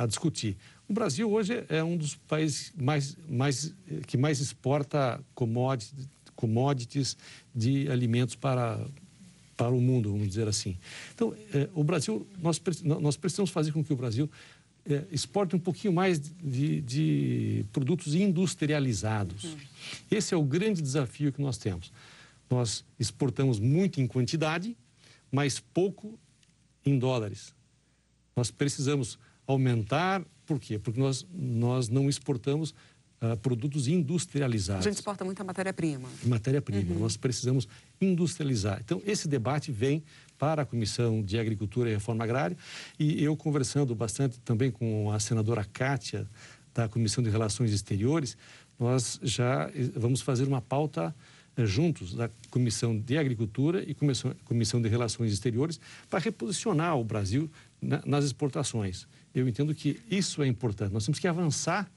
[0.00, 0.56] a, a, discutir.
[0.88, 3.74] O Brasil hoje é um dos países mais, mais,
[4.06, 6.08] que mais exporta commodities,
[6.38, 7.16] commodities
[7.52, 8.78] de alimentos para
[9.56, 10.78] para o mundo, vamos dizer assim.
[11.12, 14.30] Então, é, o Brasil, nós, nós precisamos fazer com que o Brasil
[14.88, 19.42] é, exporte um pouquinho mais de, de produtos industrializados.
[19.42, 19.56] Uhum.
[20.12, 21.90] Esse é o grande desafio que nós temos.
[22.48, 24.76] Nós exportamos muito em quantidade,
[25.32, 26.16] mas pouco
[26.86, 27.52] em dólares.
[28.36, 30.78] Nós precisamos aumentar, por quê?
[30.78, 32.72] Porque nós, nós não exportamos
[33.22, 34.86] uh, produtos industrializados.
[34.86, 36.08] A gente exporta muita matéria-prima.
[36.24, 36.94] Matéria-prima.
[36.94, 37.00] Uhum.
[37.00, 37.68] Nós precisamos
[38.00, 38.80] industrializar.
[38.84, 40.02] Então, esse debate vem
[40.38, 42.56] para a Comissão de Agricultura e Reforma Agrária
[42.98, 46.28] e eu conversando bastante também com a senadora Kátia,
[46.72, 48.36] da Comissão de Relações Exteriores,
[48.78, 51.12] nós já vamos fazer uma pauta
[51.56, 53.94] eh, juntos da Comissão de Agricultura e
[54.44, 57.50] Comissão de Relações Exteriores para reposicionar o Brasil
[57.82, 59.08] nas exportações.
[59.34, 60.92] Eu entendo que isso é importante.
[60.92, 61.90] Nós temos que avançar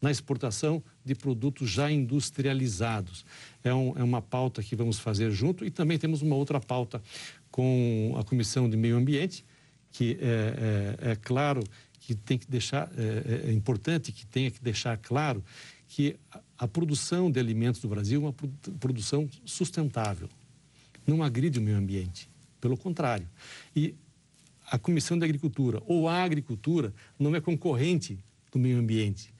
[0.00, 3.24] na exportação de produtos já industrializados.
[3.64, 7.02] É, um, é, uma pauta que vamos fazer junto e também temos uma outra pauta
[7.50, 9.44] com a Comissão de Meio Ambiente,
[9.90, 11.62] que é, é, é claro
[12.00, 15.42] que tem que deixar, é, é, importante que tenha que deixar claro
[15.88, 18.34] que a, a produção de alimentos do Brasil é uma
[18.78, 20.28] produção sustentável,
[21.06, 22.28] não agride o meio ambiente.
[22.60, 23.28] pelo contrário.
[23.74, 23.94] E
[24.70, 28.18] a Comissão de Agricultura ou a agricultura não é concorrente
[28.50, 29.32] do meio ambiente.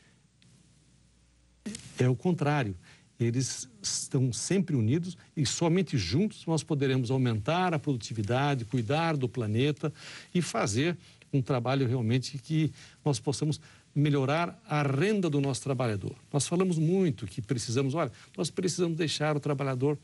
[1.99, 2.77] É o contrário.
[3.19, 9.93] Eles estão sempre unidos e somente juntos nós poderemos aumentar a produtividade, cuidar do planeta
[10.35, 10.97] e fazer
[11.33, 12.73] um trabalho realmente que
[13.05, 13.61] nós possamos
[13.95, 16.15] melhorar a renda do nosso trabalhador.
[16.31, 19.99] Nós falamos muito que precisamos, olha, nós precisamos deixar o trabalhador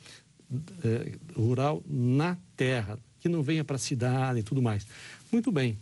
[0.82, 4.86] eh, rural na terra, que não venha para a cidade e tudo mais.
[5.30, 5.78] Muito bem.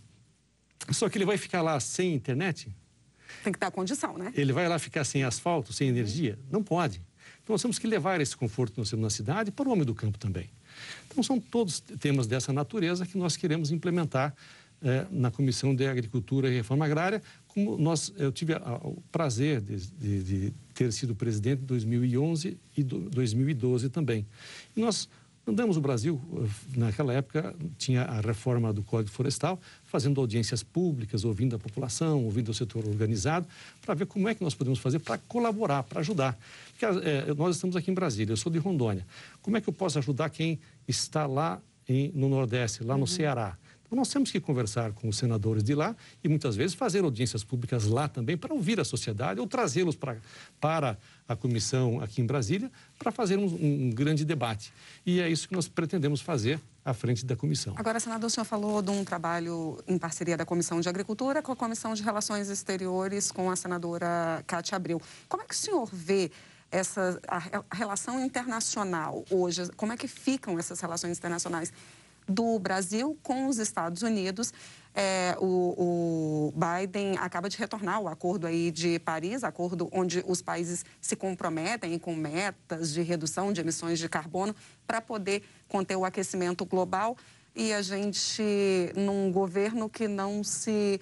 [0.90, 2.68] Só que ele vai ficar lá sem internet?
[3.42, 4.32] Tem que dar condição, né?
[4.36, 6.38] Ele vai lá ficar sem asfalto, sem energia?
[6.50, 7.02] Não pode.
[7.42, 10.50] Então nós temos que levar esse conforto na cidade para o homem do campo também.
[11.08, 14.34] Então são todos temas dessa natureza que nós queremos implementar
[14.82, 19.60] eh, na Comissão de Agricultura e Reforma Agrária, como nós, eu tive a, o prazer
[19.60, 24.26] de, de, de, ter sido presidente em 2011 e do, 2012 também.
[24.74, 25.06] E nós
[25.46, 26.20] andamos o Brasil,
[26.76, 32.50] naquela época tinha a reforma do Código Florestal, fazendo audiências públicas, ouvindo a população, ouvindo
[32.50, 33.46] o setor organizado,
[33.84, 36.38] para ver como é que nós podemos fazer para colaborar, para ajudar.
[36.70, 39.06] Porque é, nós estamos aqui em Brasília, eu sou de Rondônia.
[39.42, 43.06] Como é que eu posso ajudar quem está lá em, no Nordeste, lá no uhum.
[43.06, 43.56] Ceará?
[43.90, 47.86] Nós temos que conversar com os senadores de lá e muitas vezes fazer audiências públicas
[47.86, 50.18] lá também para ouvir a sociedade ou trazê-los para,
[50.60, 50.96] para
[51.28, 54.72] a comissão aqui em Brasília para fazermos um, um grande debate.
[55.04, 57.74] E é isso que nós pretendemos fazer à frente da comissão.
[57.76, 61.52] Agora, senador, o senhor falou de um trabalho em parceria da Comissão de Agricultura com
[61.52, 65.00] a Comissão de Relações Exteriores com a senadora Cátia Abreu.
[65.28, 66.30] Como é que o senhor vê
[66.70, 69.68] essa a relação internacional hoje?
[69.76, 71.72] Como é que ficam essas relações internacionais?
[72.30, 74.52] Do Brasil com os Estados Unidos.
[74.94, 80.42] É, o, o, Biden acaba de retornar o acordo aí de Paris, acordo onde os
[80.42, 84.54] países se comprometem com metas de redução de emissões de carbono
[84.86, 87.16] para poder conter o aquecimento global.
[87.54, 88.42] E a gente,
[88.96, 91.00] num governo que não se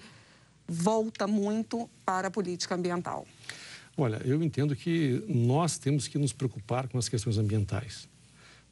[0.67, 3.25] volta muito para a política ambiental.
[3.97, 8.07] Olha, eu entendo que nós temos que nos preocupar com as questões ambientais.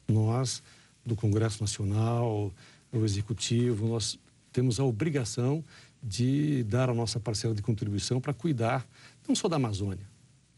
[0.06, 0.62] Nós
[1.08, 2.52] do Congresso Nacional,
[2.92, 4.18] o Executivo, nós
[4.52, 5.64] temos a obrigação
[6.02, 8.86] de dar a nossa parcela de contribuição para cuidar
[9.26, 10.06] não só da Amazônia,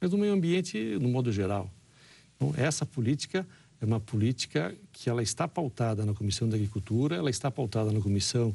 [0.01, 1.71] mas do meio ambiente no modo geral.
[2.37, 3.47] Então, essa política
[3.81, 8.01] é uma política que ela está pautada na Comissão da Agricultura, ela está pautada na
[8.01, 8.55] Comissão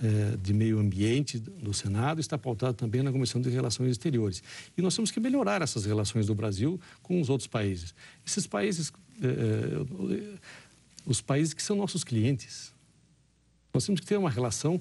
[0.00, 4.42] eh, de Meio Ambiente do Senado, está pautada também na Comissão de Relações Exteriores.
[4.76, 7.94] E nós temos que melhorar essas relações do Brasil com os outros países.
[8.24, 10.34] Esses países eh,
[11.08, 12.74] os países que são nossos clientes.
[13.72, 14.80] Nós temos que ter uma relação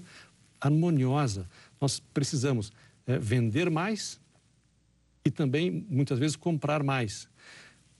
[0.59, 1.49] harmoniosa.
[1.79, 2.73] Nós precisamos
[3.05, 4.19] é, vender mais
[5.23, 7.29] e também, muitas vezes, comprar mais.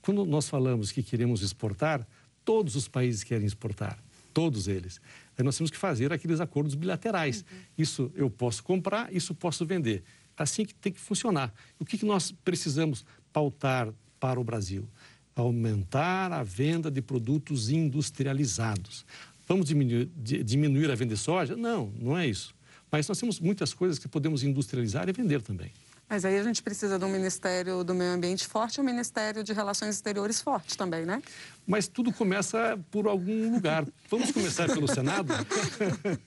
[0.02, 2.06] Quando nós falamos que queremos exportar,
[2.44, 3.98] todos os países querem exportar,
[4.34, 5.00] todos eles.
[5.36, 7.40] Aí nós temos que fazer aqueles acordos bilaterais.
[7.50, 7.58] Uhum.
[7.78, 10.04] Isso eu posso comprar, isso posso vender.
[10.36, 11.52] Assim que tem que funcionar.
[11.78, 14.86] O que, que nós precisamos pautar para o Brasil?
[15.40, 19.04] Aumentar a venda de produtos industrializados.
[19.46, 21.56] Vamos diminuir, diminuir a venda de soja?
[21.56, 22.54] Não, não é isso.
[22.90, 25.70] Mas nós temos muitas coisas que podemos industrializar e vender também.
[26.08, 29.44] Mas aí a gente precisa de um Ministério do Meio Ambiente forte e um Ministério
[29.44, 31.20] de Relações Exteriores forte também, né?
[31.66, 33.86] Mas tudo começa por algum lugar.
[34.08, 35.34] Vamos começar pelo Senado?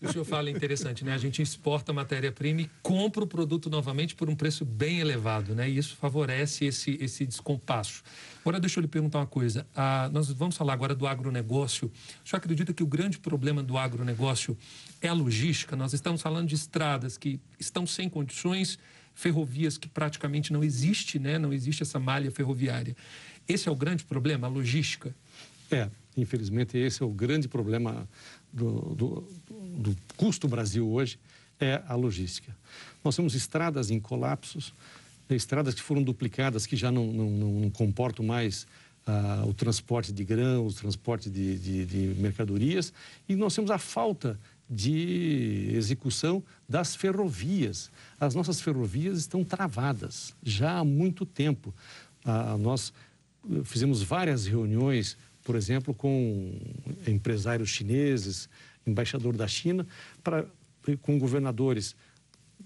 [0.01, 1.13] O senhor fala interessante, né?
[1.13, 5.69] A gente exporta matéria-prima e compra o produto novamente por um preço bem elevado, né?
[5.69, 8.03] E isso favorece esse, esse descompasso.
[8.41, 9.65] Agora, deixa eu lhe perguntar uma coisa.
[9.75, 11.91] Ah, nós vamos falar agora do agronegócio.
[12.23, 14.57] O senhor acredita que o grande problema do agronegócio
[15.01, 15.75] é a logística?
[15.75, 18.77] Nós estamos falando de estradas que estão sem condições
[19.13, 21.37] ferrovias que praticamente não existe, né?
[21.37, 22.95] não existe essa malha ferroviária.
[23.47, 25.15] Esse é o grande problema, a logística?
[25.69, 28.07] É, infelizmente esse é o grande problema
[28.51, 31.19] do, do, do custo Brasil hoje,
[31.59, 32.55] é a logística.
[33.03, 34.73] Nós temos estradas em colapsos,
[35.29, 38.67] estradas que foram duplicadas, que já não, não, não comportam mais
[39.05, 42.93] ah, o transporte de grãos, o transporte de, de, de mercadorias,
[43.27, 44.39] e nós temos a falta
[44.71, 47.91] de execução das ferrovias.
[48.17, 51.73] As nossas ferrovias estão travadas já há muito tempo.
[52.23, 52.93] Ah, nós
[53.49, 56.57] eh, fizemos várias reuniões, por exemplo, com
[57.05, 58.47] empresários chineses,
[58.87, 59.85] embaixador da China,
[60.23, 60.45] pra,
[61.01, 61.93] com governadores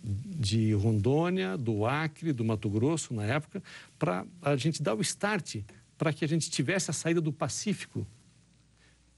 [0.03, 3.63] de Rondônia, do Acre, do Mato Grosso, na época,
[3.97, 5.63] para a gente dar o start
[5.97, 8.05] para que a gente tivesse a saída do Pacífico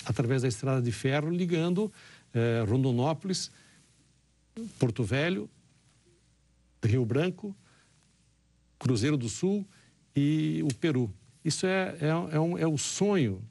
[0.06, 1.92] através da estrada de ferro, ligando
[2.34, 3.52] eh, Rondonópolis,
[4.80, 5.50] Porto Velho,
[6.84, 7.56] Rio Branco,
[8.80, 9.66] Cruzeiro do Sul
[10.16, 11.14] e o Peru.
[11.44, 13.42] Isso é, é, é, um, é o sonho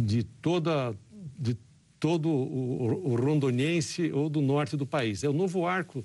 [0.00, 0.94] de toda,
[1.38, 1.56] de
[1.98, 5.24] todo o, o, rondoniense ou do norte do país.
[5.24, 6.04] É o novo arco,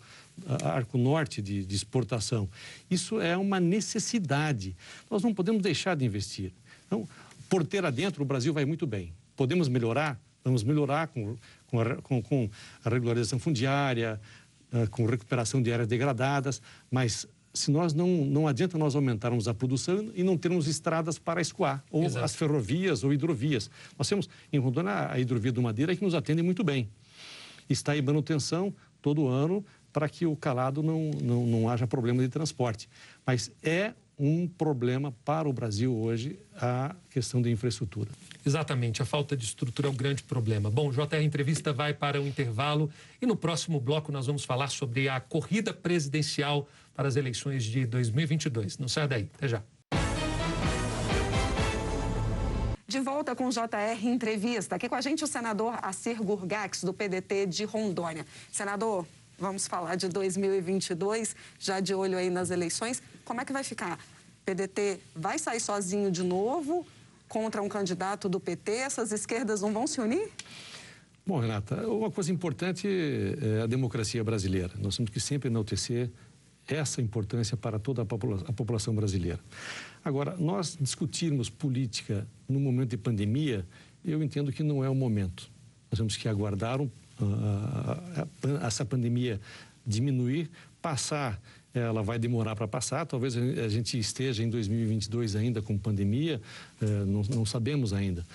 [0.64, 2.50] arco norte de, de exportação.
[2.90, 4.76] Isso é uma necessidade.
[5.10, 6.52] Nós não podemos deixar de investir.
[6.86, 7.08] Então,
[7.50, 9.14] porteira dentro, o Brasil vai muito bem.
[9.36, 10.20] Podemos melhorar?
[10.44, 11.36] Vamos melhorar com,
[11.68, 12.50] com, a, com, com
[12.84, 14.20] a regularização fundiária,
[14.72, 19.54] uh, com recuperação de áreas degradadas, mas se nós não, não adianta nós aumentarmos a
[19.54, 22.26] produção e não termos estradas para escoar, ou Exato.
[22.26, 23.70] as ferrovias ou hidrovias.
[23.98, 26.90] Nós temos em Rondônia a hidrovia do Madeira que nos atende muito bem.
[27.70, 32.30] Está em manutenção todo ano para que o calado não, não, não haja problema de
[32.30, 32.90] transporte.
[33.26, 38.10] Mas é um problema para o Brasil hoje a questão da infraestrutura.
[38.46, 40.70] Exatamente, a falta de estrutura é o grande problema.
[40.70, 42.90] Bom, JR Entrevista vai para um intervalo
[43.22, 47.86] e no próximo bloco nós vamos falar sobre a corrida presidencial para as eleições de
[47.86, 48.78] 2022.
[48.78, 49.64] Não sai daí, até já.
[52.88, 54.76] De volta com o JR Entrevista.
[54.76, 58.24] Aqui com a gente o senador Acir Gurgax, do PDT de Rondônia.
[58.52, 59.08] Senador,
[59.40, 63.02] vamos falar de 2022, já de olho aí nas eleições.
[63.26, 63.98] Como é que vai ficar?
[64.46, 66.86] PDT vai sair sozinho de novo
[67.28, 68.72] contra um candidato do PT?
[68.72, 70.30] Essas esquerdas não vão se unir?
[71.26, 72.88] Bom, Renata, uma coisa importante
[73.42, 74.74] é a democracia brasileira.
[74.78, 76.10] Nós temos que sempre enaltecer
[76.68, 79.40] essa importância para toda a, popula a população brasileira.
[80.04, 83.66] Agora, nós discutirmos política no momento de pandemia,
[84.04, 85.50] eu entendo que não é o momento.
[85.90, 89.40] Nós temos que aguardar um, uh, essa pandemia
[89.86, 90.50] diminuir,
[90.82, 91.42] passar
[91.74, 93.06] ela vai demorar para passar.
[93.06, 96.42] Talvez a gente esteja em 2022 ainda com pandemia,
[96.82, 98.26] eh, não, não, sabemos ainda.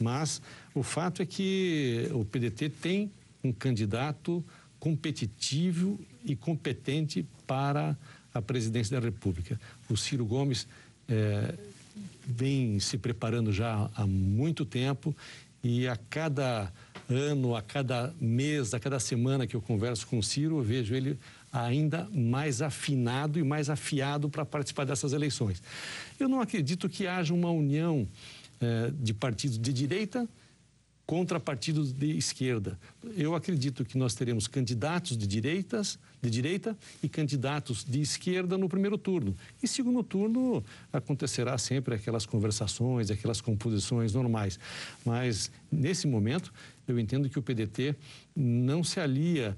[0.00, 0.42] Mas
[0.74, 3.10] o fato é que o PDT tem
[3.42, 4.44] um candidato
[4.80, 7.96] competitivo e competente para
[8.34, 9.60] a presidência da República.
[9.88, 10.66] O Ciro Gomes
[11.08, 11.54] é,
[12.26, 15.16] vem se preparando já há muito tempo
[15.62, 16.72] e a cada
[17.08, 20.94] ano, a cada mês, a cada semana que eu converso com o Ciro, eu vejo
[20.94, 21.18] ele
[21.52, 25.62] ainda mais afinado e mais afiado para participar dessas eleições.
[26.20, 28.06] Eu não acredito que haja uma união
[28.60, 30.28] eh, de partidos de direita
[31.08, 32.78] contra partidos de esquerda.
[33.16, 38.68] Eu acredito que nós teremos candidatos de direitas, de direita e candidatos de esquerda no
[38.68, 39.34] primeiro turno.
[39.62, 44.60] E segundo turno acontecerá sempre aquelas conversações, aquelas composições normais.
[45.02, 46.52] Mas nesse momento
[46.86, 47.96] eu entendo que o PDT
[48.36, 49.56] não se alia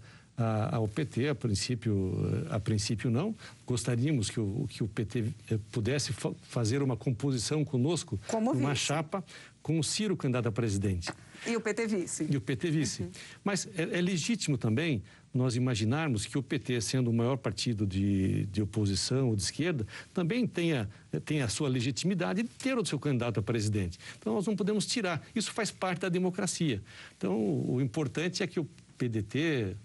[0.71, 3.35] ao PT, a princípio, a princípio não.
[3.67, 8.71] Gostaríamos que o, que o PT eh, pudesse fa fazer uma composição conosco, Como uma
[8.71, 8.87] vice.
[8.87, 9.25] chapa
[9.63, 11.11] com o Ciro candidato a presidente.
[11.46, 12.26] E o PT vice.
[12.31, 13.03] E o PT vice.
[13.03, 13.11] Uhum.
[13.44, 18.46] Mas é, é, legítimo também nós imaginarmos que o PT, sendo o maior partido de,
[18.46, 20.88] de oposição ou de esquerda, também tenha,
[21.24, 23.98] tenha a sua legitimidade de ter o seu candidato a presidente.
[24.18, 25.24] Então, nós não podemos tirar.
[25.35, 26.83] Isso faz parte da democracia.
[27.16, 29.76] Então, o importante é que o PDT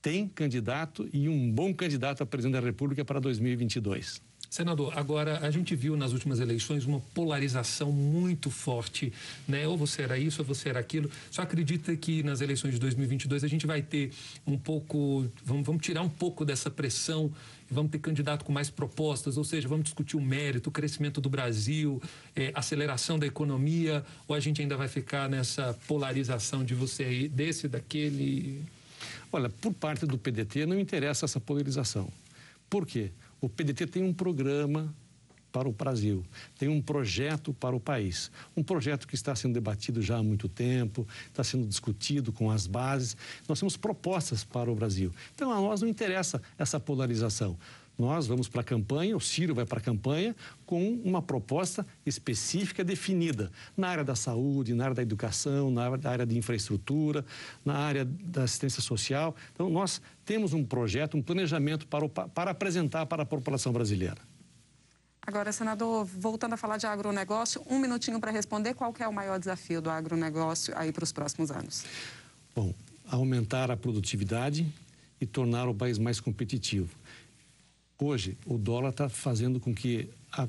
[0.00, 4.22] tem candidato e um bom candidato a presidente da República para 2022.
[4.50, 9.12] Senador, agora a gente viu nas últimas eleições uma polarização muito forte,
[9.46, 9.68] né?
[9.68, 11.08] Ou você era isso, ou você era aquilo.
[11.30, 14.10] Só acredita que nas eleições de 2022 a gente vai ter
[14.44, 17.32] um pouco, vamos, vamos tirar um pouco dessa pressão
[17.70, 21.20] e vamos ter candidato com mais propostas, ou seja, vamos discutir o mérito, o crescimento
[21.20, 22.02] do Brasil,
[22.34, 27.28] é, aceleração da economia, ou a gente ainda vai ficar nessa polarização de você aí,
[27.28, 28.64] desse, daquele?
[29.30, 32.12] Olha, por parte do PDT não interessa essa polarização.
[32.68, 33.12] Por quê?
[33.40, 34.94] O PDT tem um programa
[35.50, 36.24] para o Brasil,
[36.58, 38.30] tem um projeto para o país.
[38.56, 42.66] Um projeto que está sendo debatido já há muito tempo, está sendo discutido com as
[42.66, 43.16] bases.
[43.48, 45.12] Nós temos propostas para o Brasil.
[45.34, 47.58] Então, a nós não interessa essa polarização.
[48.00, 50.34] Nós vamos para a campanha, o Ciro vai para a campanha
[50.64, 56.24] com uma proposta específica definida na área da saúde, na área da educação, na área
[56.24, 57.22] de infraestrutura,
[57.62, 59.36] na área da assistência social.
[59.52, 64.16] Então, nós temos um projeto, um planejamento para, o, para apresentar para a população brasileira.
[65.20, 68.72] Agora, senador, voltando a falar de agronegócio, um minutinho para responder.
[68.72, 71.84] Qual é o maior desafio do agronegócio aí para os próximos anos?
[72.56, 72.72] Bom,
[73.06, 74.66] aumentar a produtividade
[75.20, 76.88] e tornar o país mais competitivo.
[78.02, 80.48] Hoje, o dólar está fazendo com que a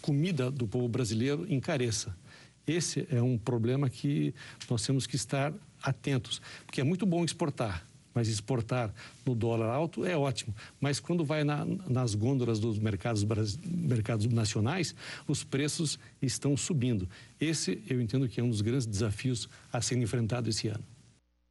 [0.00, 2.16] comida do povo brasileiro encareça.
[2.64, 4.32] Esse é um problema que
[4.70, 7.84] nós temos que estar atentos, porque é muito bom exportar,
[8.14, 8.94] mas exportar
[9.26, 10.54] no dólar alto é ótimo.
[10.80, 13.24] Mas quando vai na, nas gôndolas dos mercados,
[13.66, 14.94] mercados nacionais,
[15.26, 17.08] os preços estão subindo.
[17.40, 20.84] Esse eu entendo que é um dos grandes desafios a ser enfrentado esse ano.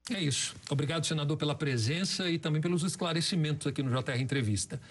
[0.09, 0.55] É isso.
[0.69, 4.81] Obrigado, senador, pela presença e também pelos esclarecimentos aqui no JR Entrevista.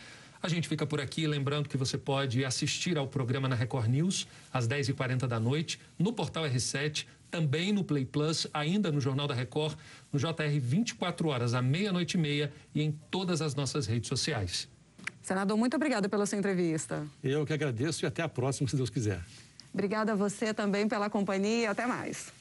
[0.42, 4.26] A gente fica por aqui, lembrando que você pode assistir ao programa na Record News
[4.52, 9.34] às 10h40 da noite, no portal R7, também no Play Plus, ainda no Jornal da
[9.34, 9.78] Record,
[10.12, 14.68] no JR 24 horas, à meia-noite e meia e em todas as nossas redes sociais.
[15.22, 17.06] Senador, muito obrigada pela sua entrevista.
[17.22, 19.24] Eu que agradeço e até a próxima, se Deus quiser.
[19.72, 21.70] Obrigada a você também pela companhia.
[21.70, 22.32] Até mais.